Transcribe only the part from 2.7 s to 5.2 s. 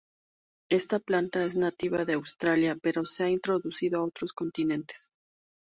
pero se ha introducido a otros continentes.